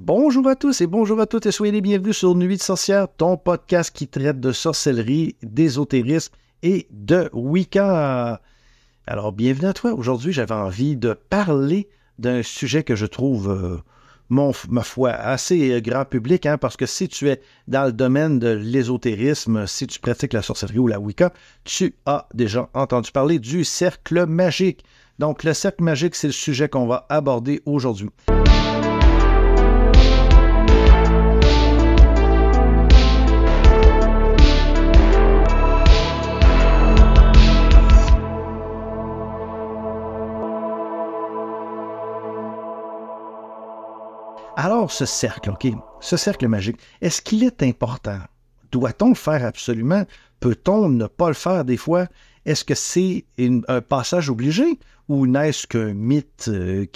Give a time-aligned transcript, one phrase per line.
[0.00, 3.08] Bonjour à tous et bonjour à toutes et soyez les bienvenus sur Nuit de sorcière,
[3.08, 6.32] ton podcast qui traite de sorcellerie, d'ésotérisme
[6.62, 8.40] et de Wicca.
[9.08, 9.94] Alors, bienvenue à toi.
[9.94, 13.78] Aujourd'hui, j'avais envie de parler d'un sujet que je trouve, euh,
[14.28, 17.92] mon, ma foi, assez euh, grand public, hein, parce que si tu es dans le
[17.92, 21.32] domaine de l'ésotérisme, si tu pratiques la sorcellerie ou la Wicca,
[21.64, 24.84] tu as déjà entendu parler du cercle magique.
[25.18, 28.10] Donc, le cercle magique, c'est le sujet qu'on va aborder aujourd'hui.
[44.60, 45.68] Alors, ce cercle, OK,
[46.00, 48.18] ce cercle magique, est-ce qu'il est important?
[48.72, 50.04] Doit-on le faire absolument?
[50.40, 52.08] Peut-on ne pas le faire des fois?
[52.44, 54.80] Est-ce que c'est un passage obligé?
[55.08, 56.86] Ou n'est-ce qu'un mythe euh,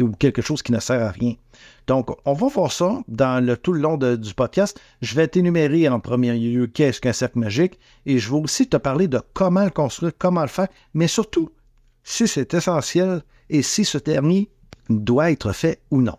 [0.00, 1.34] ou quelque chose qui ne sert à rien?
[1.86, 4.80] Donc, on va voir ça dans tout le long du podcast.
[5.00, 8.78] Je vais t'énumérer en premier lieu qu'est-ce qu'un cercle magique et je vais aussi te
[8.78, 11.50] parler de comment le construire, comment le faire, mais surtout
[12.02, 14.50] si c'est essentiel et si ce dernier
[14.90, 16.18] doit être fait ou non.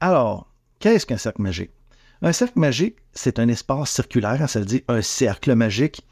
[0.00, 1.70] Alors, qu'est-ce qu'un cercle magique?
[2.22, 6.02] Un cercle magique, c'est un espace circulaire, hein, ça veut dire un cercle magique.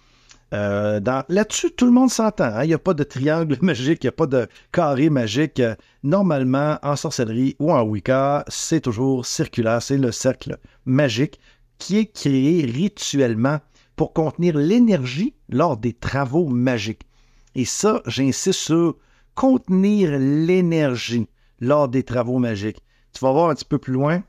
[0.52, 2.44] Euh, là-dessus, tout le monde s'entend.
[2.44, 2.64] Hein.
[2.64, 5.62] Il n'y a pas de triangle magique, il n'y a pas de carré magique.
[6.02, 11.40] Normalement, en sorcellerie ou en Wicca, c'est toujours circulaire, c'est le cercle magique
[11.78, 13.60] qui est créé rituellement
[13.96, 17.06] pour contenir l'énergie lors des travaux magiques.
[17.54, 18.96] Et ça, j'insiste sur
[19.34, 21.28] contenir l'énergie
[21.60, 22.82] lors des travaux magiques.
[23.12, 24.22] Tu vas voir un petit peu plus loin,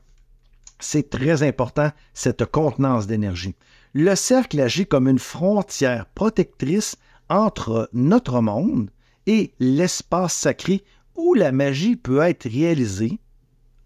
[0.78, 3.54] c'est très important, cette contenance d'énergie.
[3.94, 6.96] Le cercle agit comme une frontière protectrice
[7.28, 8.90] entre notre monde
[9.26, 10.84] et l'espace sacré
[11.16, 13.20] où la magie peut être réalisée,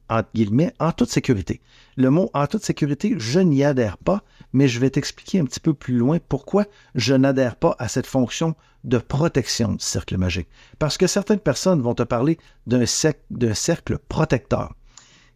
[0.09, 1.61] entre guillemets, en toute sécurité.
[1.97, 5.61] Le mot en toute sécurité, je n'y adhère pas, mais je vais t'expliquer un petit
[5.61, 8.55] peu plus loin pourquoi je n'adhère pas à cette fonction
[8.85, 10.49] de protection du cercle magique.
[10.79, 14.75] Parce que certaines personnes vont te parler d'un cercle protecteur.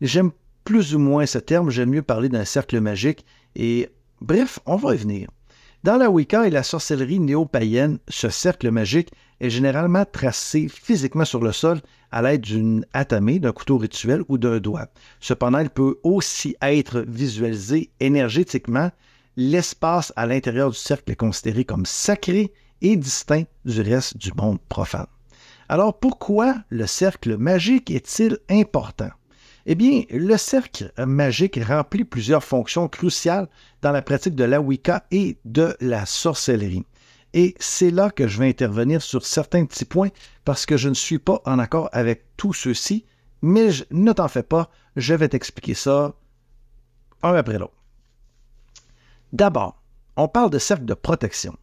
[0.02, 0.32] J'aime
[0.64, 3.24] plus ou moins ce terme, j'aime mieux parler d'un cercle magique,
[3.54, 3.88] et
[4.20, 5.28] bref, on va y venir.
[5.84, 11.40] Dans la Wicca et la sorcellerie néo-païenne, ce cercle magique est généralement tracé physiquement sur
[11.40, 11.80] le sol
[12.10, 14.88] à l'aide d'une atamée, d'un couteau rituel ou d'un doigt.
[15.20, 18.90] Cependant, il peut aussi être visualisé énergétiquement.
[19.36, 24.58] L'espace à l'intérieur du cercle est considéré comme sacré et distinct du reste du monde
[24.68, 25.06] profane.
[25.68, 29.10] Alors pourquoi le cercle magique est-il important?
[29.66, 33.48] Eh bien, le cercle magique remplit plusieurs fonctions cruciales
[33.80, 36.84] dans la pratique de la Wicca et de la sorcellerie.
[37.34, 40.10] Et c'est là que je vais intervenir sur certains petits points
[40.44, 43.04] parce que je ne suis pas en accord avec tout ceci,
[43.40, 46.14] mais ne t'en fais pas, je vais t'expliquer ça
[47.22, 47.72] un après l'autre.
[49.32, 49.80] D'abord,
[50.16, 51.56] on parle de cercle de protection.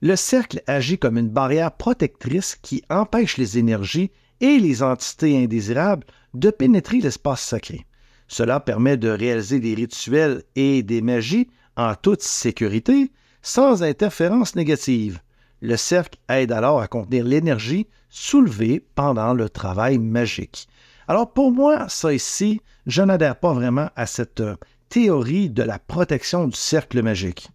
[0.00, 4.10] Le cercle agit comme une barrière protectrice qui empêche les énergies
[4.42, 6.04] et les entités indésirables
[6.34, 7.86] de pénétrer l'espace sacré.
[8.28, 13.10] Cela permet de réaliser des rituels et des magies en toute sécurité,
[13.40, 15.20] sans interférence négative.
[15.60, 20.68] Le cercle aide alors à contenir l'énergie soulevée pendant le travail magique.
[21.06, 24.56] Alors pour moi, ça ici, je n'adhère pas vraiment à cette euh,
[24.88, 27.51] théorie de la protection du cercle magique.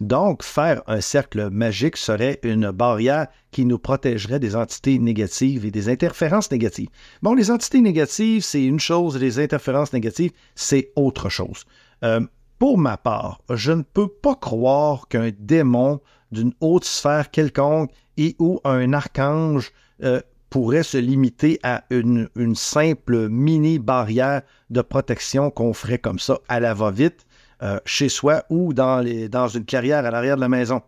[0.00, 5.70] Donc, faire un cercle magique serait une barrière qui nous protégerait des entités négatives et
[5.70, 6.88] des interférences négatives.
[7.22, 11.64] Bon, les entités négatives, c'est une chose, les interférences négatives, c'est autre chose.
[12.04, 12.20] Euh,
[12.58, 18.36] pour ma part, je ne peux pas croire qu'un démon d'une haute sphère quelconque et
[18.38, 20.20] ou un archange euh,
[20.50, 26.38] pourrait se limiter à une, une simple mini barrière de protection qu'on ferait comme ça
[26.48, 27.25] à la va-vite
[27.62, 30.82] euh, chez soi ou dans, une carrière à l'arrière de la maison.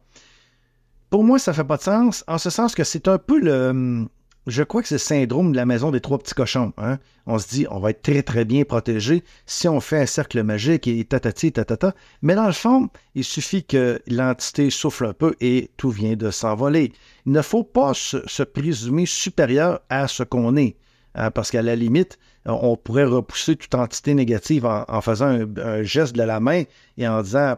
[1.11, 3.41] Pour moi, ça ne fait pas de sens, en ce sens que c'est un peu
[3.41, 3.69] le.
[3.71, 4.09] Hum,
[4.47, 6.73] je crois que c'est le syndrome de la maison des trois petits cochons.
[6.79, 6.99] Hein.
[7.27, 10.43] On se dit, on va être très, très bien protégé si on fait un cercle
[10.43, 11.95] magique et tatati, tatata.
[12.23, 16.31] Mais dans le fond, il suffit que l'entité souffle un peu et tout vient de
[16.31, 16.93] s'envoler.
[17.27, 20.77] Il ne faut pas se présumer supérieur à ce qu'on est.
[21.15, 26.17] Hein, parce qu'à la limite, on pourrait repousser toute entité négative en, faisant un, geste
[26.17, 26.65] de la main
[26.97, 27.57] et en disant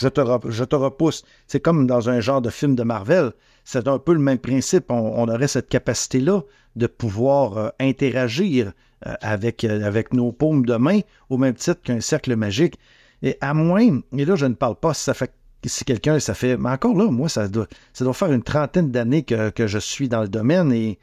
[0.00, 0.20] je te,
[0.50, 1.24] je te repousse.
[1.46, 3.32] C'est comme dans un genre de film de Marvel.
[3.64, 4.90] C'est un peu le même principe.
[4.90, 6.42] On, aurait cette capacité-là
[6.76, 8.72] de pouvoir euh, interagir
[9.06, 11.00] euh, avec, euh, nos paumes de main
[11.30, 12.78] au même titre qu'un cercle magique.
[13.22, 15.32] Et à moins, et là je ne parle pas si ça fait
[15.66, 16.58] si quelqu'un, ça fait.
[16.58, 20.10] Mais encore là, moi, ça doit, ça doit faire une trentaine d'années que, je suis
[20.10, 20.98] dans le domaine et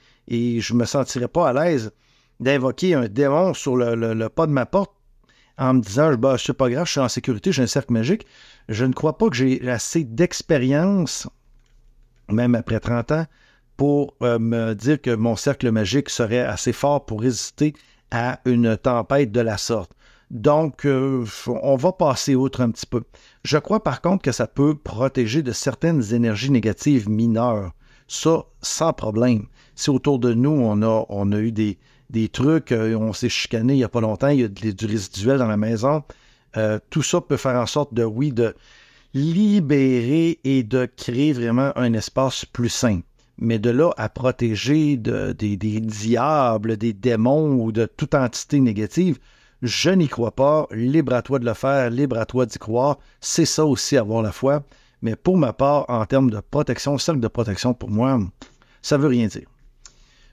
[0.62, 1.92] je ne me sentirais pas à l'aise
[2.42, 4.92] d'invoquer un démon sur le, pas de ma porte
[5.58, 8.26] en me disant, bah, c'est pas grave, je suis en sécurité, j'ai un cercle magique.
[8.68, 11.28] Je ne crois pas que j'ai assez d'expérience,
[12.30, 13.26] même après 30 ans,
[13.78, 17.74] pour euh, me dire que mon cercle magique serait assez fort pour résister
[18.10, 19.92] à une tempête de la sorte.
[20.32, 23.04] Donc, euh, on va passer outre un petit peu.
[23.44, 27.74] Je crois par contre que ça peut protéger de certaines énergies négatives mineures.
[28.08, 29.48] Ça, sans problème.
[29.76, 31.78] Si autour de nous, on a, on a eu des,
[32.12, 34.86] des trucs, euh, on s'est chicané il n'y a pas longtemps, il y a du
[34.86, 36.04] résiduel dans la maison,
[36.58, 38.54] euh, tout ça peut faire en sorte de, oui, de
[39.14, 43.02] libérer et de créer vraiment un espace plus sain.
[43.38, 48.60] Mais de là à protéger de, des, des diables, des démons ou de toute entité
[48.60, 49.18] négative,
[49.62, 50.68] je n'y crois pas.
[50.72, 52.98] Libre à toi de le faire, libre à toi d'y croire.
[53.20, 54.64] C'est ça aussi avoir la foi.
[55.02, 58.20] Mais pour ma part, en termes de protection, cercle de protection, pour moi,
[58.82, 59.48] ça veut rien dire.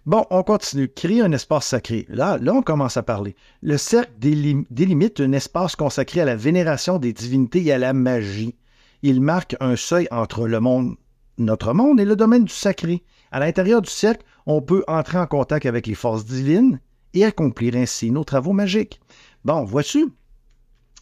[0.09, 0.89] Bon, on continue.
[0.89, 2.07] Créer un espace sacré.
[2.09, 3.37] Là, là, on commence à parler.
[3.61, 8.57] Le cercle délimite un espace consacré à la vénération des divinités et à la magie.
[9.03, 10.97] Il marque un seuil entre le monde,
[11.37, 13.05] notre monde, et le domaine du sacré.
[13.33, 16.81] À l'intérieur du cercle, on peut entrer en contact avec les forces divines
[17.13, 19.03] et accomplir ainsi nos travaux magiques.
[19.45, 20.07] Bon, vois-tu,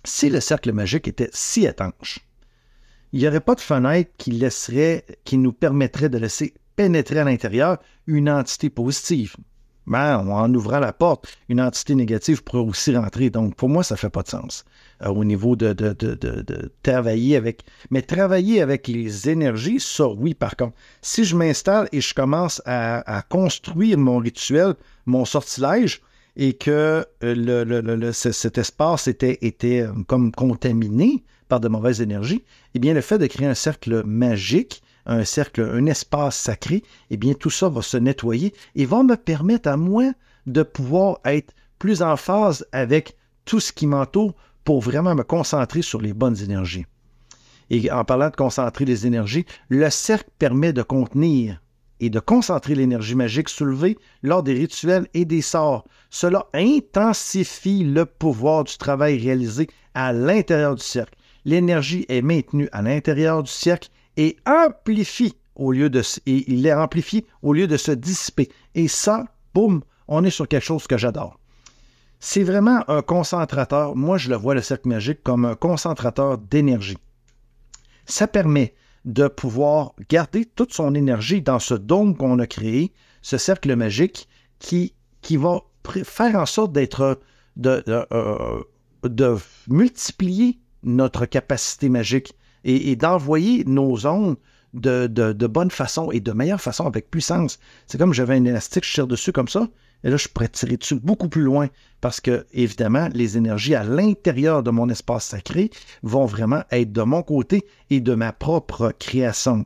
[0.03, 2.26] si le cercle magique était si étanche,
[3.12, 8.31] il n'y aurait pas de fenêtre qui nous permettrait de laisser pénétrer à l'intérieur une
[8.31, 9.37] entité positive.
[9.87, 13.31] Ben, en ouvrant la porte, une entité négative pourrait aussi rentrer.
[13.31, 14.64] Donc, pour moi, ça ne fait pas de sens
[15.02, 17.62] euh, au niveau de, de, travailler avec.
[17.90, 20.75] Mais travailler avec les énergies, ça, oui, par contre.
[21.02, 24.75] Si je m'installe et je commence à, construire mon rituel,
[25.06, 26.02] mon sortilège,
[26.38, 32.44] et que euh, cet espace était, était euh, comme contaminé par de mauvaises énergies,
[32.75, 37.17] eh bien, le fait de créer un cercle magique un cercle, un espace sacré, eh
[37.17, 40.12] bien tout ça va se nettoyer et va me permettre à moi
[40.47, 45.82] de pouvoir être plus en phase avec tout ce qui m'entoure pour vraiment me concentrer
[45.82, 46.87] sur les bonnes énergies.
[47.70, 51.61] Et en parlant de concentrer les énergies, le cercle permet de contenir
[51.99, 55.85] et de concentrer l'énergie magique soulevée lors des rituels et des sorts.
[56.11, 61.17] Cela intensifie le pouvoir du travail réalisé à l'intérieur du cercle.
[61.44, 67.52] L'énergie est maintenue à l'intérieur du cercle et amplifie au lieu de il amplifié au
[67.52, 68.48] lieu de se dissiper.
[68.74, 69.24] Et ça,
[69.54, 71.38] boum, on est sur quelque chose que j'adore.
[72.20, 73.94] C'est vraiment un concentrateur.
[73.96, 76.98] Moi, je le vois, le cercle magique, comme un concentrateur d'énergie.
[78.06, 78.74] Ça permet
[79.04, 82.92] de pouvoir garder toute son énergie dans ce dôme qu'on a créé,
[83.22, 84.28] ce cercle magique
[84.58, 84.94] qui,
[85.30, 85.60] va
[86.04, 87.20] faire en sorte d'être,
[87.56, 88.62] de, euh,
[89.04, 89.36] de
[89.69, 92.34] multiplier notre capacité magique
[92.66, 94.36] et, d'envoyer nos ondes
[94.74, 97.58] de, bonne façon et de meilleure façon avec puissance.
[97.86, 99.68] C'est comme j'avais un élastique, je tire dessus comme ça,
[100.04, 101.68] et là, je pourrais tirer dessus beaucoup plus loin
[102.00, 105.70] parce que, évidemment, les énergies à l'intérieur de mon espace sacré
[106.02, 109.64] vont vraiment être de mon côté et de ma propre création.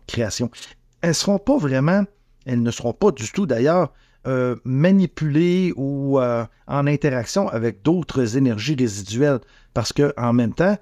[1.03, 2.05] Elles ne seront pas vraiment,
[2.47, 3.93] elles ne seront pas du tout d'ailleurs
[4.27, 9.41] euh, manipulées ou euh, en interaction avec d'autres énergies résiduelles
[9.75, 10.77] parce que en même temps,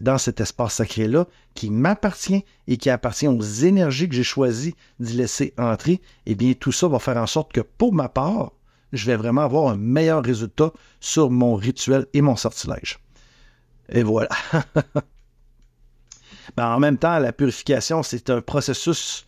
[0.00, 5.14] dans cet espace sacré-là, qui m'appartient et qui appartient aux énergies que j'ai choisi d'y
[5.14, 8.52] laisser entrer, eh bien, tout ça va faire en sorte que pour ma part,
[8.92, 12.98] je vais vraiment avoir un meilleur résultat sur mon rituel et mon sortilège.
[13.88, 14.30] Et voilà.
[16.56, 19.26] Ben, en même temps, la purification, c'est un processus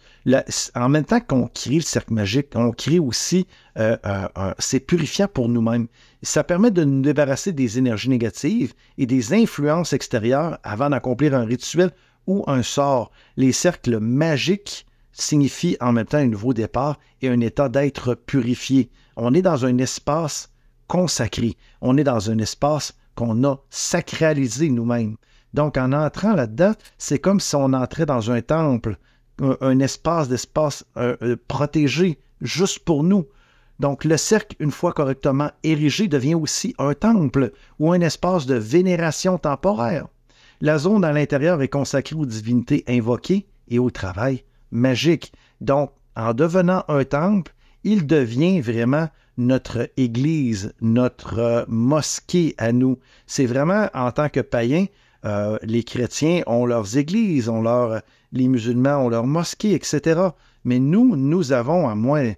[0.75, 3.47] en même temps qu'on crée le cercle magique, on crée aussi,
[3.79, 5.87] euh, euh, c'est purifiant pour nous-mêmes.
[6.23, 11.45] Ça permet de nous débarrasser des énergies négatives et des influences extérieures avant d'accomplir un
[11.45, 11.93] rituel
[12.27, 13.11] ou un sort.
[13.37, 18.91] Les cercles magiques signifient en même temps un nouveau départ et un état d'être purifié.
[19.17, 20.51] On est dans un espace
[20.87, 21.57] consacré.
[21.81, 25.17] On est dans un espace qu'on a sacralisé nous-mêmes.
[25.55, 28.97] Donc, en entrant là-dedans, c'est comme si on entrait dans un temple
[29.40, 30.85] un, espace d'espace
[31.47, 33.26] protégé juste pour nous.
[33.78, 38.57] Donc le cercle, une fois correctement érigé, devient aussi un temple ou un espace de
[38.57, 40.07] vénération temporaire.
[40.61, 44.42] La zone à l'intérieur est consacrée aux divinités invoquées et au travail
[44.73, 45.33] magique.
[45.61, 47.54] Donc, en devenant un temple,
[47.85, 52.99] il devient vraiment notre église, notre euh, mosquée à nous.
[53.26, 54.87] C'est vraiment en tant que païen,
[55.25, 60.21] les chrétiens ont leurs églises, ont leurs les musulmans ont leur mosquée, etc.
[60.65, 62.35] Mais nous, nous avons, à moins,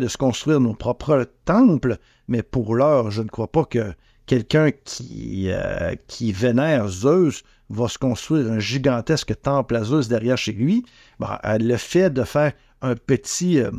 [0.00, 3.92] de se construire nos propres temples, mais pour l'heure, je ne crois pas que
[4.26, 10.52] quelqu'un qui, euh, vénère Zeus va se construire un gigantesque temple à Zeus derrière chez
[10.52, 10.84] lui.
[11.20, 13.70] le fait de faire un petit, euh,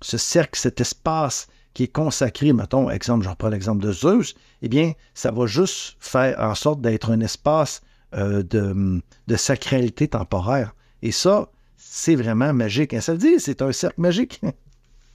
[0.00, 4.68] ce cercle, cet espace qui est consacré, mettons, exemple, je reprends l'exemple de Zeus, eh
[4.68, 7.82] bien, ça va juste faire en sorte d'être un espace
[8.14, 10.74] euh, de, sacralité temporaire.
[11.02, 13.00] Et ça, c'est vraiment magique.
[13.02, 14.40] Ça le dit, c'est un cercle magique.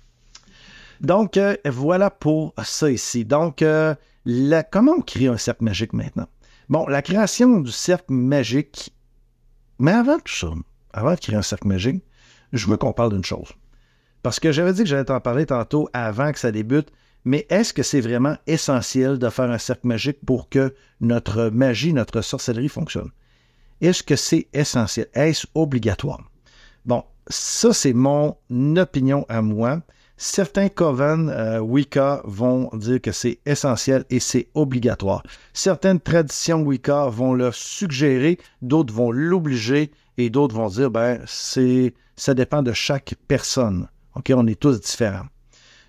[1.02, 3.26] Donc, euh, voilà pour ça ici.
[3.26, 3.96] Donc, euh,
[4.72, 6.28] comment on crée un cercle magique maintenant?
[6.70, 8.94] Bon, la création du cercle magique,
[9.80, 10.48] mais avant tout ça,
[10.94, 12.04] avant de créer un cercle magique,
[12.54, 13.50] je veux qu'on parle d'une chose.
[14.22, 16.90] Parce que j'avais dit que j'allais t'en parler tantôt avant que ça débute,
[17.26, 21.94] mais est-ce que c'est vraiment essentiel de faire un cercle magique pour que notre magie,
[21.94, 23.12] notre sorcellerie fonctionne?
[23.82, 25.08] Est-ce que c'est essentiel?
[25.14, 26.22] Est-ce obligatoire?
[26.86, 28.36] Bon, ça, c'est mon
[28.78, 29.82] opinion à moi.
[30.18, 35.24] Certains coven euh, Wicca vont dire que c'est essentiel et c'est obligatoire.
[35.54, 41.94] Certaines traditions Wicca vont le suggérer, d'autres vont l'obliger et d'autres vont dire ben c'est
[42.16, 43.88] ça dépend de chaque personne.
[44.16, 45.26] OK, on est tous différents.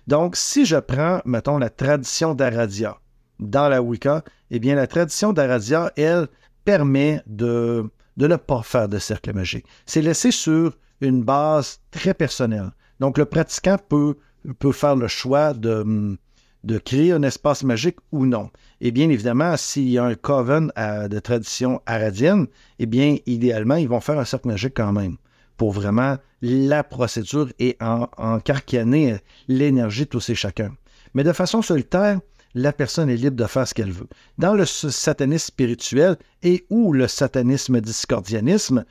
[0.07, 2.97] Donc, si je prends, mettons, la tradition d'Aradia
[3.39, 6.27] dans la Wicca, eh bien, la tradition d'Aradia, elle,
[6.63, 9.65] permet de, de ne pas faire de cercle magique.
[9.85, 12.71] C'est laissé sur une base très personnelle.
[12.99, 14.15] Donc, le pratiquant peut,
[14.59, 16.17] peut faire le choix de,
[16.63, 18.49] de créer un espace magique ou non.
[18.81, 22.47] Et bien évidemment, s'il y a un coven de tradition aradienne,
[22.79, 25.17] eh bien, idéalement, ils vont faire un cercle magique quand même
[25.57, 30.75] pour vraiment la procédure et en, encarcaner l'énergie de tous et chacun.
[31.13, 32.19] Mais de façon solitaire,
[32.53, 34.07] la personne est libre de faire ce qu'elle veut.
[34.37, 38.85] Dans le satanisme spirituel et ou le satanisme discordianisme,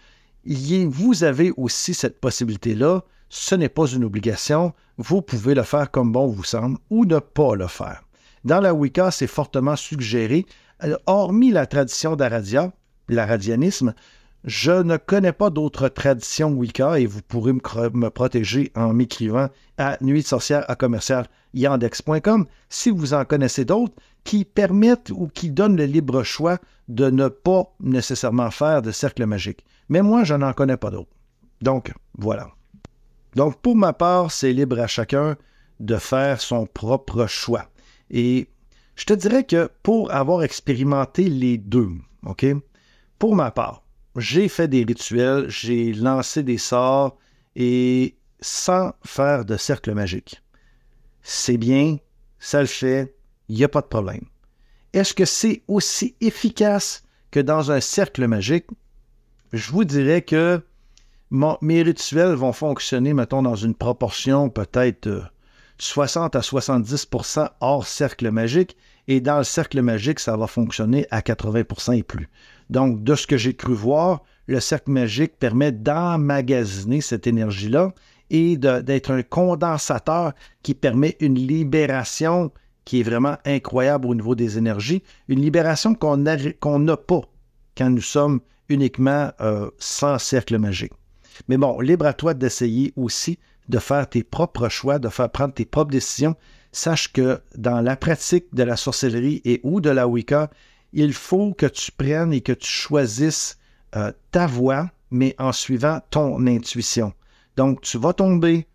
[0.46, 3.02] vous avez aussi cette possibilité-là.
[3.30, 4.74] Ce n'est pas une obligation.
[4.98, 8.04] Vous pouvez le faire comme bon vous semble ou ne pas le faire.
[8.44, 10.44] Dans la Wicca, c'est fortement suggéré.
[10.82, 12.72] Euh, hormis la tradition d'Aradia,
[13.08, 13.94] l'aradianisme,
[14.44, 19.48] je ne connais pas d'autres traditions Wicca et vous pourrez me, protéger en m'écrivant
[19.78, 25.50] à nuit sorcière à commercial yandex.com si vous en connaissez d'autres qui permettent ou qui
[25.50, 26.58] donnent le libre choix
[26.88, 29.64] de ne pas nécessairement faire de cercle magique.
[29.88, 31.10] Mais moi, je n'en connais pas d'autres.
[31.62, 32.50] Donc, voilà.
[33.36, 35.36] Donc, pour ma part, c'est libre à chacun
[35.80, 37.70] de faire son propre choix.
[38.10, 38.48] Et
[38.94, 41.90] je te dirais que pour avoir expérimenté les deux,
[42.26, 42.46] OK,
[43.18, 43.83] pour ma part,
[44.16, 47.18] j'ai fait des rituels, j'ai lancé des sorts
[47.56, 50.42] et sans faire de cercle magique.
[51.22, 51.96] C'est bien,
[52.38, 53.14] ça le fait,
[53.48, 54.24] il n'y a pas de problème.
[54.92, 58.66] Est-ce que c'est aussi efficace que dans un cercle magique?
[59.52, 60.60] Je vous dirais que
[61.30, 65.32] mes rituels vont fonctionner, mettons, dans une proportion peut-être
[65.78, 68.76] 60 euh, à 70% hors cercle magique,
[69.08, 72.28] et dans le cercle magique, ça va fonctionner à 80% et plus.
[72.70, 77.92] Donc, de ce que j'ai cru voir, le cercle magique permet d'emmagasiner cette énergie-là
[78.30, 82.50] et d'être un condensateur qui permet une libération
[82.84, 87.20] qui est vraiment incroyable au niveau des énergies, une libération qu'on n'a pas
[87.76, 90.92] quand nous sommes uniquement euh, sans cercle magique.
[91.48, 95.54] Mais bon, libre à toi d'essayer aussi de faire tes propres choix, de faire prendre
[95.54, 96.36] tes propres décisions.
[96.72, 100.50] Sache que dans la pratique de la sorcellerie et ou de la Wicca,
[100.94, 103.58] il faut que tu prennes et que tu choisisses
[103.96, 107.12] euh, ta voix, mais en suivant ton intuition.
[107.56, 108.66] Donc, tu vas tomber,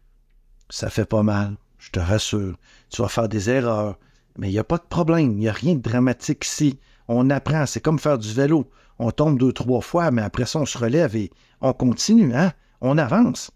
[0.70, 2.56] ça fait pas mal, je te rassure.
[2.90, 3.98] Tu vas faire des erreurs,
[4.38, 6.80] mais il n'y a pas de problème, il n'y a rien de dramatique ici.
[7.08, 8.70] On apprend, c'est comme faire du vélo.
[9.00, 12.52] On tombe deux, trois fois, mais après ça, on se relève et on continue, hein?
[12.82, 13.52] On avance.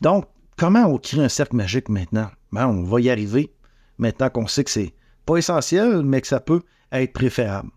[0.00, 2.30] Donc, comment on crée un cercle magique maintenant?
[2.52, 3.52] Ben, on va y arriver.
[3.98, 4.94] Maintenant qu'on sait que c'est
[5.26, 6.62] pas essentiel, mais que ça peut
[7.02, 7.70] être préférable.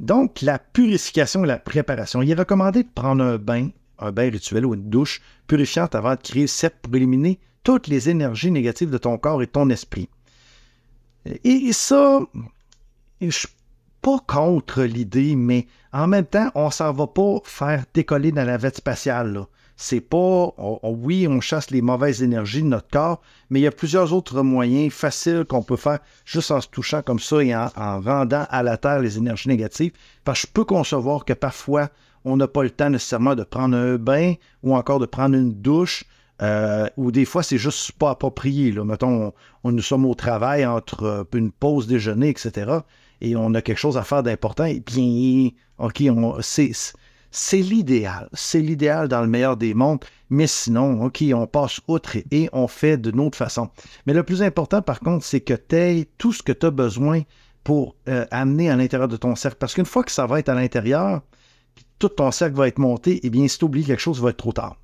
[0.00, 2.22] Donc, la purification la préparation.
[2.22, 6.14] Il est recommandé de prendre un bain, un bain rituel ou une douche purifiante avant
[6.14, 10.08] de créer cette pour éliminer toutes les énergies négatives de ton corps et ton esprit.
[11.44, 12.20] Et ça,
[13.20, 13.48] je suis
[14.02, 18.52] pas contre l'idée, mais en même temps, on s'en va pas faire décoller dans la
[18.52, 19.46] navette spatiale.
[19.76, 23.72] C'est pas, oui, on chasse les mauvaises énergies de notre corps, mais il y a
[23.72, 27.68] plusieurs autres moyens faciles qu'on peut faire juste en se touchant comme ça et en,
[28.00, 29.92] rendant à la Terre les énergies négatives.
[30.24, 31.90] Parce que je peux concevoir que parfois,
[32.24, 35.52] on n'a pas le temps nécessairement de prendre un bain ou encore de prendre une
[35.52, 36.04] douche.
[36.42, 38.72] Euh, ou des fois, c'est juste pas approprié.
[38.72, 38.84] Là.
[38.84, 42.80] Mettons, on, nous sommes au travail entre euh, une pause déjeuner, etc.
[43.20, 44.64] Et on a quelque chose à faire d'important.
[44.64, 46.02] Et bien, OK,
[46.40, 46.72] c'est
[47.36, 48.30] c'est l'idéal.
[48.32, 50.02] C'est l'idéal dans le meilleur des mondes.
[50.30, 53.68] Mais sinon, OK, on passe outre et on fait d'une autre façon.
[54.06, 56.70] Mais le plus important, par contre, c'est que tu aies tout ce que tu as
[56.70, 57.22] besoin
[57.62, 59.58] pour euh, amener à l'intérieur de ton cercle.
[59.58, 61.20] Parce qu'une fois que ça va être à l'intérieur,
[61.98, 64.38] tout ton cercle va être monté, eh bien, si tu oublies quelque chose, va être
[64.38, 64.76] trop tard.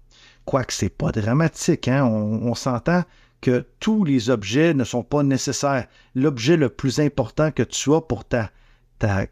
[0.44, 2.04] Quoique c'est pas dramatique, hein?
[2.04, 3.02] on, s'entend
[3.40, 5.86] que tous les objets ne sont pas nécessaires.
[6.14, 8.50] L'objet le plus important que tu as pour ta,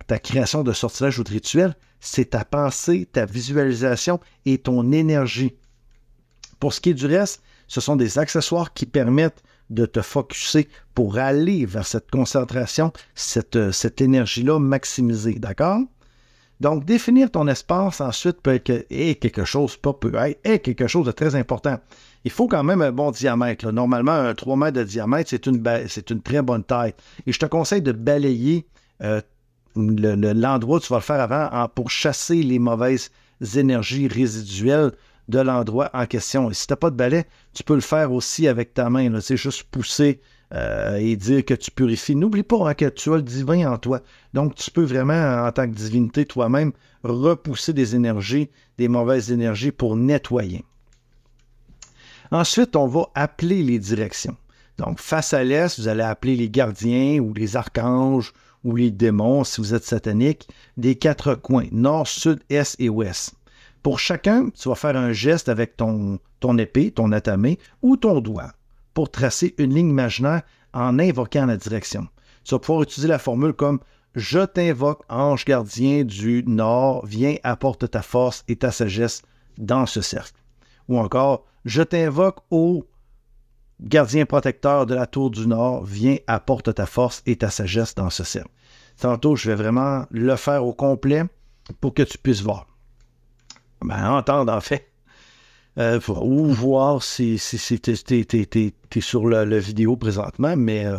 [0.07, 5.55] ta, création de sortilège ou de rituel, c'est ta pensée, ta visualisation et ton énergie.
[6.59, 10.69] Pour ce qui est du reste, ce sont des accessoires qui permettent de te focuser
[10.95, 15.35] pour aller vers cette concentration, cette, énergie-là maximisée.
[15.35, 15.83] D'accord?
[16.59, 21.79] Donc, définir ton espace ensuite peut être quelque chose, de très important.
[22.25, 23.71] Il faut quand même un bon diamètre.
[23.71, 25.62] Normalement, un 3 mètres de diamètre, c'est une,
[26.11, 26.95] une très bonne taille.
[27.27, 28.67] Et je te conseille de balayer
[29.03, 29.23] euh,
[29.77, 33.11] l'endroit où tu vas le faire avant pour chasser les mauvaises
[33.57, 34.93] énergies résiduelles
[35.29, 36.50] de l'endroit en question.
[36.50, 37.25] Et si tu n'as pas de balai,
[37.55, 39.21] tu peux le faire aussi avec ta main.
[39.21, 40.21] C'est juste pousser
[40.53, 42.17] euh, et dire que tu purifies.
[42.17, 44.00] N'oublie pas hein, que tu as le divin en toi.
[44.35, 46.73] Donc, tu peux vraiment, en tant que divinité toi-même,
[47.05, 50.65] repousser des énergies, des mauvaises énergies pour nettoyer.
[52.33, 54.37] Ensuite, on va appeler les directions.
[54.79, 58.33] Donc, face à l'est, vous allez appeler les gardiens ou les archanges
[58.64, 63.35] ou les démons, si vous êtes satanique, des quatre coins, nord, sud, est et ouest.
[63.83, 66.19] Pour chacun, tu vas faire un geste avec ton,
[66.59, 68.52] épée, ton atamé ou ton doigt
[68.93, 70.43] pour tracer une ligne imaginaire
[70.75, 72.07] en invoquant la direction.
[72.45, 73.81] Tu vas pouvoir utiliser la formule comme
[74.14, 79.23] Je t'invoque, ange gardien du Nord, viens, apporte ta force et ta sagesse
[79.57, 80.38] dans ce cercle.
[80.88, 82.85] Ou encore Je t'invoque, ô
[83.81, 88.11] gardien protecteur de la tour du Nord, viens, apporte ta force et ta sagesse dans
[88.11, 88.51] ce cercle.
[89.01, 91.25] Tantôt, je vais vraiment le faire au complet
[91.81, 92.67] pour que tu puisses voir.
[93.83, 94.91] Ben, entendre en fait
[95.79, 100.97] euh, ou voir si, si, tu es, sur la, vidéo présentement, mais euh,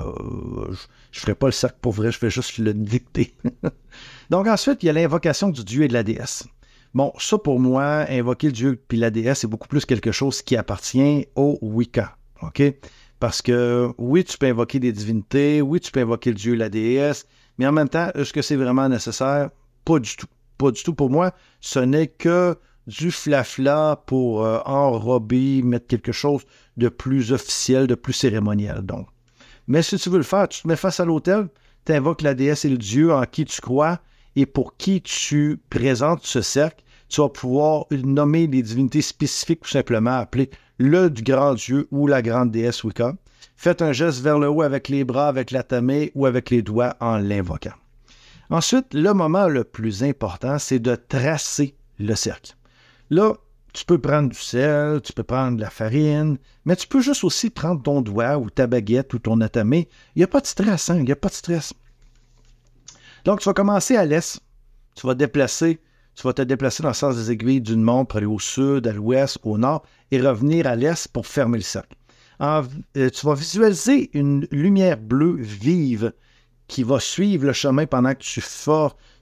[1.12, 3.36] je ne ferai pas le cercle pour vrai, je vais juste le dicter.
[4.30, 6.48] Donc ensuite, il y a l'invocation du dieu et de la déesse.
[6.94, 10.42] Bon, ça pour moi, invoquer le dieu et la déesse, c'est beaucoup plus quelque chose
[10.42, 12.18] qui appartient au Wicca.
[12.42, 12.62] OK?
[13.20, 16.70] Parce que oui, tu peux invoquer des divinités, oui, tu peux invoquer le dieu la
[16.70, 19.50] déesse, mais en même temps, est-ce que c'est vraiment nécessaire?
[19.86, 20.28] Pas du tout.
[20.58, 21.34] Pas du tout pour moi.
[21.60, 26.44] Ce n'est que du flafla pour euh, enrober, mettre quelque chose
[26.78, 28.82] de plus officiel, de plus cérémoniel.
[28.82, 29.08] Donc.
[29.68, 31.48] Mais si tu veux le faire, tu te mets face à l'autel,
[31.86, 34.00] tu invoques la déesse et le dieu en qui tu crois
[34.36, 36.84] et pour qui tu présentes ce cercle.
[37.10, 40.50] Tu vas pouvoir nommer les divinités spécifiques, tout simplement appeler
[40.82, 43.14] le grand dieu ou la grande déesse Wicca.
[43.56, 46.64] Faites un geste vers le haut avec les bras, avec la tamée ou avec les
[46.64, 47.74] doigts en l'invoquant.
[48.50, 52.56] Ensuite, le moment le plus important, c'est de tracer le cercle.
[53.12, 53.34] Là,
[53.74, 57.24] tu peux prendre du sel, tu peux prendre de la farine, mais tu peux juste
[57.24, 59.88] aussi prendre ton doigt ou ta baguette ou ton atamé.
[60.16, 60.98] Il n'y a pas de stress, hein?
[60.98, 61.74] Il n'y a pas de stress.
[63.24, 64.42] Donc, tu vas commencer à l'est.
[64.96, 65.80] Tu vas déplacer,
[66.16, 68.88] tu vas te déplacer dans le sens des aiguilles d'une montre pour aller au sud,
[68.88, 71.96] à l'ouest, au nord, et revenir à l'est pour fermer le cercle.
[72.42, 76.14] Euh, tu vas visualiser une lumière bleue vive
[76.68, 78.42] qui va suivre le chemin pendant que tu,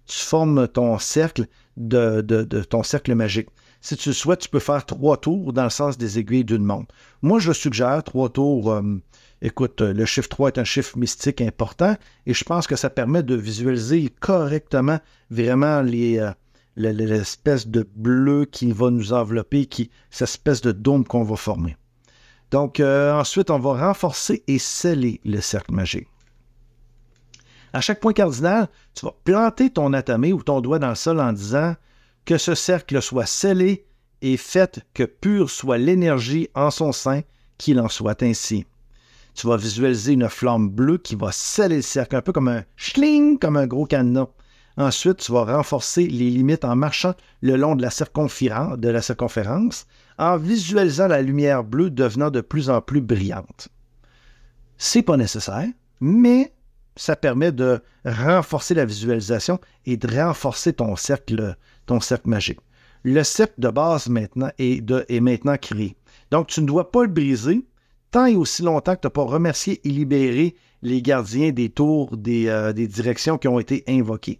[0.07, 2.21] formes ton cercle de
[2.69, 3.49] ton cercle magique.
[3.81, 6.65] Si tu le souhaites, tu peux faire trois tours dans le sens des aiguilles d'une
[6.65, 6.93] montre.
[7.21, 8.71] Moi, je suggère trois tours.
[8.71, 9.01] Euh,
[9.41, 13.23] écoute, le chiffre 3 est un chiffre mystique important et je pense que ça permet
[13.23, 14.99] de visualiser correctement
[15.29, 16.31] vraiment les, euh,
[16.79, 19.67] l'espèce de bleu qui va nous envelopper,
[20.09, 21.75] cette espèce de dôme qu'on va former.
[22.51, 26.07] Donc, euh, ensuite, on va renforcer et sceller le cercle magique.
[27.73, 31.19] À chaque point cardinal, tu vas planter ton atamé ou ton doigt dans le sol
[31.19, 31.75] en disant
[32.25, 33.85] que ce cercle soit scellé
[34.21, 37.21] et fait que pure soit l'énergie en son sein,
[37.57, 38.65] qu'il en soit ainsi.
[39.35, 42.63] Tu vas visualiser une flamme bleue qui va sceller le cercle, un peu comme un
[42.75, 44.27] schling, comme un gros cadenas.
[44.79, 47.89] Ensuite, tu vas renforcer les limites en marchant le long de la,
[48.77, 49.85] de la circonférence,
[50.17, 53.67] en visualisant la lumière bleue devenant de plus en plus brillante.
[54.77, 55.67] C'est pas nécessaire,
[55.99, 56.53] mais
[56.95, 62.61] ça permet de renforcer la visualisation et de renforcer ton cercle, ton cercle magique.
[63.03, 65.97] Le cercle de base maintenant est, maintenant créé.
[66.31, 67.65] Donc, tu ne dois pas le briser
[68.11, 72.15] tant et aussi longtemps que tu n'as pas remercié et libéré les gardiens des tours
[72.15, 74.39] des, euh, des directions qui ont été invoquées.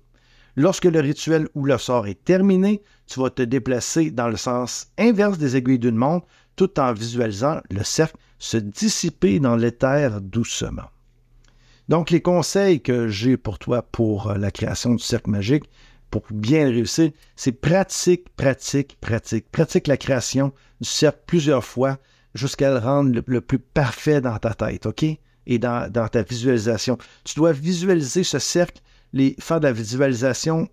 [0.62, 4.88] Lorsque le rituel ou le sort est terminé, tu vas te déplacer dans le sens
[4.98, 10.90] inverse des aiguilles d'une montre tout en visualisant le cercle se dissiper dans l'éther doucement.
[11.88, 15.64] Donc, les conseils que j'ai pour toi pour euh, la création du cercle magique,
[16.12, 19.50] pour bien réussir, c'est pratique, pratique, pratique.
[19.50, 22.00] Pratique la création du cercle plusieurs fois
[22.34, 25.06] jusqu'à le rendre le, plus parfait dans ta tête, OK?
[25.48, 26.98] Et dans, ta visualisation.
[27.24, 28.82] Tu dois visualiser ce cercle,
[29.14, 30.70] les, faire de la visualisation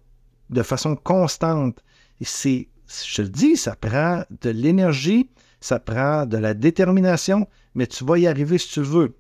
[0.51, 1.83] de façon constante.
[2.21, 2.69] Et c'est,
[3.07, 8.19] je le dis, ça prend de l'énergie, ça prend de la détermination, mais tu vas
[8.19, 9.17] y arriver si tu veux.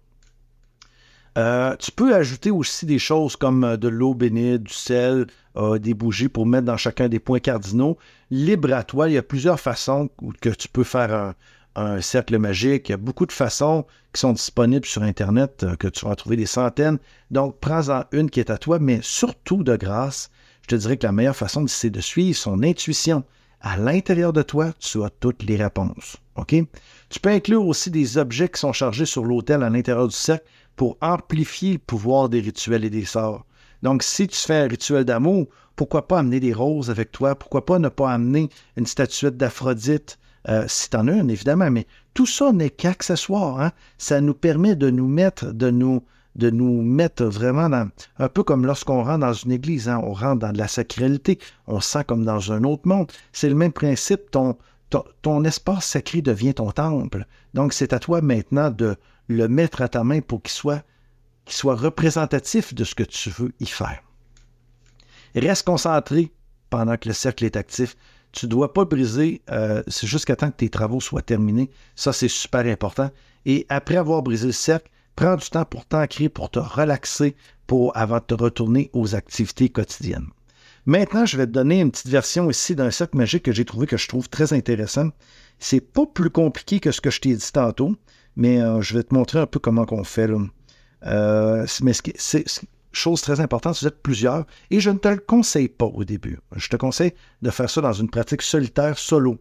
[1.37, 5.27] Euh, tu peux ajouter aussi des choses comme euh, de l'eau bénite, du sel,
[5.57, 7.99] euh, des bougies pour mettre dans chacun des points cardinaux.
[8.31, 10.09] Libre à toi, il y a plusieurs façons
[10.41, 11.35] que tu peux faire un,
[11.77, 12.89] un cercle magique.
[12.89, 16.37] Il y a beaucoup de façons qui sont disponibles sur Internet, que tu vas trouver
[16.37, 16.99] des centaines.
[17.31, 20.31] Donc, prends-en une qui est à toi, mais surtout de grâce,
[20.63, 23.25] je te dirais que la meilleure façon, c'est de suivre son intuition.
[23.61, 26.17] À l'intérieur de toi, tu as toutes les réponses.
[26.37, 26.55] OK?
[27.09, 30.47] Tu peux inclure aussi des objets qui sont chargés sur l'autel à l'intérieur du cercle
[30.77, 33.45] pour amplifier le pouvoir des rituels et des sorts.
[33.83, 37.35] Donc, si tu fais un rituel d'amour, pourquoi pas amener des roses avec toi?
[37.35, 40.19] Pourquoi pas ne pas amener une statuette d'Aphrodite?
[40.49, 43.61] Euh, tu en une, évidemment, mais tout ça n'est qu'accessoire.
[43.61, 43.73] Hein?
[43.99, 46.05] Ça nous permet de nous mettre, de nous,
[46.37, 50.01] de nous mettre vraiment dans, un peu comme lorsqu'on rentre dans une église, hein?
[50.05, 53.11] on rentre dans de la sacralité, on sent comme dans un autre monde.
[53.33, 57.27] C'est le même principe, ton, espace sacré devient ton temple.
[57.55, 58.97] Donc, c'est à toi maintenant de
[59.29, 60.85] le mettre à ta main pour qu'il soit
[61.75, 64.01] représentatif de ce que tu veux y faire.
[65.35, 66.31] Reste concentré
[66.71, 67.97] pendant que le cercle est actif.
[68.37, 71.71] Tu ne dois pas briser, euh, c'est jusqu'à temps que tes travaux soient terminés.
[71.95, 73.11] Ça, c'est super important.
[73.47, 77.35] Et après avoir brisé le cercle, prends du temps pour t'ancrer, pour te relaxer,
[77.67, 80.27] pour, avant de te retourner aux activités quotidiennes.
[80.85, 83.87] Maintenant, je vais te donner une petite version ici d'un cercle magique que j'ai trouvé
[83.87, 85.09] que je trouve très intéressant.
[85.59, 87.97] C'est pas plus compliqué que ce que je t'ai dit tantôt,
[88.37, 90.29] mais euh, je vais te montrer un peu comment on fait.
[91.07, 91.93] Euh, mais
[92.97, 96.41] chose très importante, vous êtes plusieurs, et je ne te le conseille pas au début.
[96.55, 99.39] Je te conseille de faire ça dans une pratique solitaire, solo.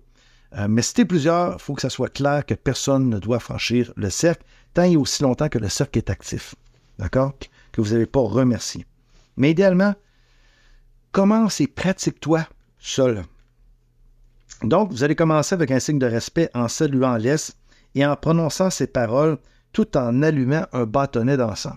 [0.58, 3.20] Euh, mais si tu es plusieurs, il faut que ça soit clair que personne ne
[3.20, 6.56] doit franchir le cercle tant et aussi longtemps que le cercle est actif.
[7.00, 7.34] D'accord?
[7.72, 8.86] Que vous n'avez pas remercié.
[9.38, 9.96] Mais idéalement,
[11.12, 13.24] commence et pratique-toi seul.
[14.64, 17.58] Donc, vous allez commencer avec un signe de respect en saluant l'Est
[17.96, 19.38] et en prononçant ces paroles
[19.74, 21.76] tout en allumant un bâtonnet d'encens.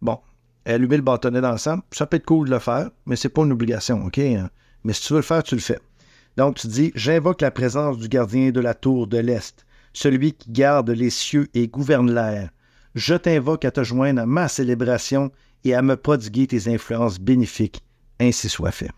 [0.00, 0.20] Bon,
[0.64, 3.52] allumer le bâtonnet d'encens, ça peut être cool de le faire, mais c'est pas une
[3.52, 4.18] obligation, OK?
[4.18, 4.50] Hein?
[4.84, 5.78] Mais si tu veux le faire, tu le fais.
[6.36, 10.50] Donc, tu dis J'invoque la présence du gardien de la tour de l'Est, celui qui
[10.50, 12.50] garde les cieux et gouverne l'air.
[12.94, 15.30] Je t'invoque à te joindre à ma célébration
[15.64, 17.82] et à me prodiguer tes influences bénéfiques
[18.20, 18.90] ainsi soit fait.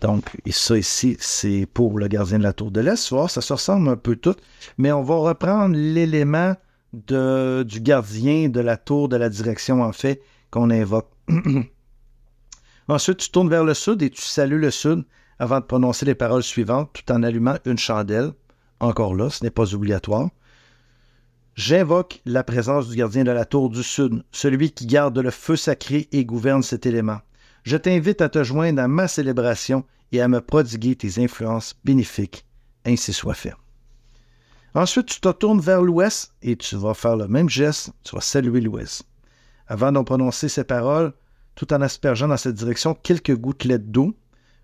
[0.00, 2.96] Donc, et ça ici, c'est pour le gardien de la tour de l'Est.
[3.28, 4.34] Ça se ressemble un peu tout,
[4.76, 6.56] mais on va reprendre l'élément
[6.92, 11.10] du gardien de la tour de la direction, en fait, qu'on invoque.
[12.88, 15.04] Ensuite, tu tournes vers le sud et tu salues le sud
[15.38, 18.32] avant de prononcer les paroles suivantes tout en allumant une chandelle.
[18.80, 20.28] Encore là, ce n'est pas obligatoire.
[21.54, 25.56] J'invoque la présence du gardien de la tour du sud, celui qui garde le feu
[25.56, 27.20] sacré et gouverne cet élément
[27.64, 32.44] je t'invite à te joindre à ma célébration et à me prodiguer tes influences bénéfiques.
[32.84, 33.54] Ainsi soit fait.
[34.74, 38.22] Ensuite, tu te tournes vers l'ouest et tu vas faire le même geste, tu vas
[38.22, 39.04] saluer l'ouest.
[39.66, 41.12] Avant d'en prononcer ces paroles,
[41.54, 44.14] tout en aspergeant dans cette direction quelques gouttelettes d'eau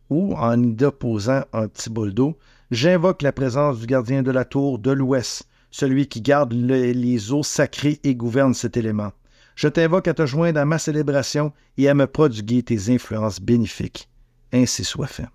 [0.09, 2.39] ou en y déposant un petit bol d'eau,
[2.71, 7.43] j'invoque la présence du gardien de la tour de l'ouest, celui qui garde les eaux
[7.43, 9.13] sacrées et gouverne cet élément
[9.59, 14.09] je t'invoque à te joindre à ma célébration et à me prodiguer tes influences bénéfiques.
[14.53, 15.27] Ainsi soit fait.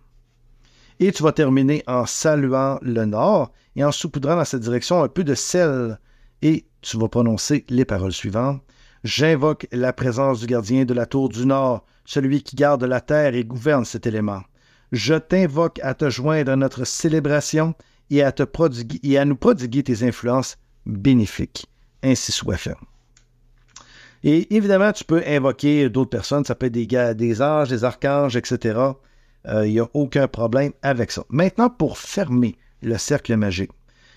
[0.99, 5.07] Et tu vas terminer en saluant le nord et en saupoudrant dans cette direction un
[5.07, 5.99] peu de sel.
[6.41, 8.61] Et tu vas prononcer les paroles suivantes.
[9.03, 13.35] J'invoque la présence du gardien de la tour du nord, celui qui garde la terre
[13.35, 14.41] et gouverne cet élément.
[14.93, 17.73] Je t'invoque à te joindre à notre célébration
[18.09, 21.67] et à, te prodiguer, et à nous prodiguer tes influences bénéfiques.
[22.03, 22.75] Ainsi soit fait.
[24.23, 28.37] Et évidemment, tu peux invoquer d'autres personnes, ça peut être des, des anges, des archanges,
[28.37, 28.79] etc.
[29.45, 31.23] Il n'y a aucun problème avec ça.
[31.29, 33.71] Maintenant, pour fermer le cercle magique,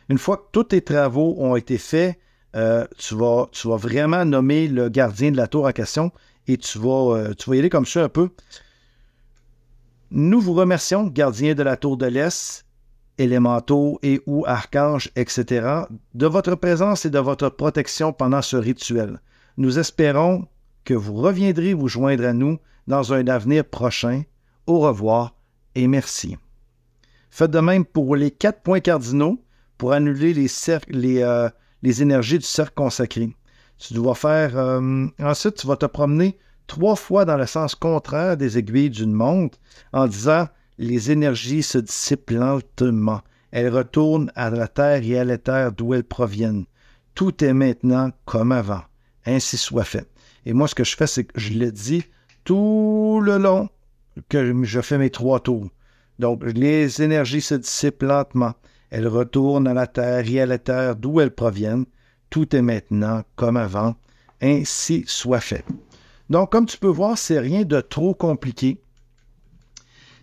[0.08, 2.18] une fois que tous tes travaux ont été faits,
[2.54, 6.12] euh, tu, vas, tu vas vraiment nommer le gardien de la tour en question
[6.46, 8.30] et tu vas, euh, tu vas y aller comme ça un peu.
[10.10, 12.64] Nous vous remercions, gardien de la tour de l'Est,
[13.18, 15.84] élémentaux et ou archanges, etc.,
[16.14, 19.20] de votre présence et de votre protection pendant ce rituel.
[19.56, 20.46] Nous espérons
[20.84, 24.22] que vous reviendrez vous joindre à nous dans un avenir prochain.
[24.66, 25.34] Au revoir
[25.74, 26.36] et merci.
[27.30, 29.42] Faites de même pour les quatre points cardinaux
[29.78, 31.48] pour annuler les, euh,
[31.82, 33.36] énergies du cercle consacré.
[33.78, 34.56] Tu dois faire.
[34.56, 39.12] Euh, ensuite, tu vas te promener trois fois dans le sens contraire des aiguilles d'une
[39.12, 39.58] montre
[39.92, 40.48] en disant
[40.78, 43.20] les énergies se dissipent lentement.
[43.50, 46.64] Elles retournent à la terre et à l'éther d'où elles proviennent.
[47.14, 48.82] Tout est maintenant comme avant
[49.26, 50.08] ainsi soit fait.
[50.44, 52.04] Et moi, ce que je fais, c'est que je le dis
[52.44, 53.68] tout le long
[54.28, 55.68] que je fais mes trois tours.
[56.18, 58.54] Donc, les énergies se dissipent lentement.
[58.90, 61.86] Elles retournent à la terre et à la terre d'où elles proviennent.
[62.30, 63.96] Tout est maintenant comme avant.
[64.40, 65.64] Ainsi soit fait.
[66.30, 68.80] Donc, comme tu peux voir, c'est rien de trop compliqué.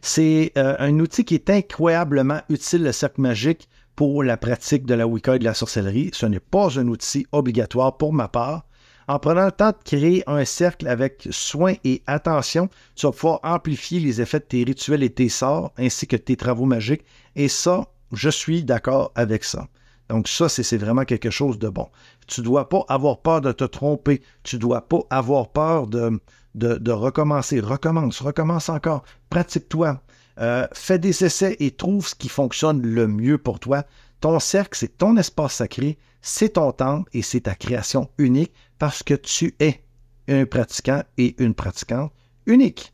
[0.01, 4.95] C'est euh, un outil qui est incroyablement utile, le cercle magique, pour la pratique de
[4.95, 6.12] la Wicca et de la sorcellerie.
[6.13, 8.65] Ce n'est pas un outil obligatoire pour ma part.
[9.08, 13.39] En prenant le temps de créer un cercle avec soin et attention, tu vas pouvoir
[13.44, 17.04] amplifier les effets de tes rituels et tes sorts, ainsi que tes travaux magiques.
[17.36, 19.68] Et ça, je suis d'accord avec ça.
[20.10, 21.89] Donc ça, c'est vraiment quelque chose de bon.
[22.28, 24.22] Tu ne dois pas avoir peur de te tromper.
[24.44, 27.60] Tu ne dois pas avoir peur de, recommencer.
[27.60, 29.04] Recommence, recommence encore.
[29.30, 30.02] Pratique-toi.
[30.39, 33.84] Euh, fais des essais et trouve ce qui fonctionne le mieux pour toi.
[34.20, 39.03] Ton cercle, c'est ton espace sacré, c'est ton temple et c'est ta création unique parce
[39.03, 39.83] que tu es
[40.27, 42.12] un pratiquant et une pratiquante
[42.47, 42.93] unique.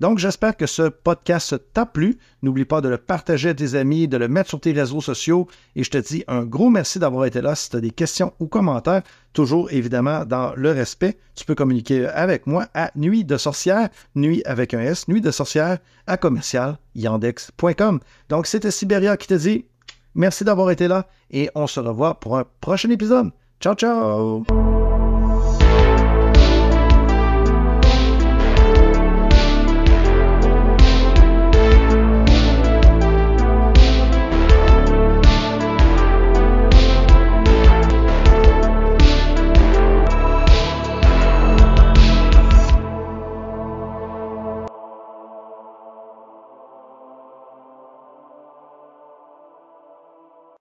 [0.00, 2.16] Donc, j'espère que ce podcast t'a plu.
[2.40, 5.46] N'oublie pas de le partager à tes amis, de le mettre sur tes réseaux sociaux.
[5.76, 7.54] Et je te dis un gros merci d'avoir été là.
[7.54, 9.02] Si tu as des questions ou commentaires,
[9.34, 14.42] toujours évidemment dans le respect, tu peux communiquer avec moi à Nuit de Sorcière, Nuit
[14.46, 18.00] avec un S, Nuit de Sorcière à commercial yandex.com.
[18.30, 19.66] Donc, c'était Sibéria qui te dit
[20.14, 23.30] merci d'avoir été là et on se revoit pour un prochain épisode.
[23.60, 24.69] Ciao, ciao!